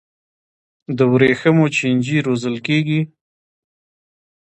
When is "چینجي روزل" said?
1.77-2.55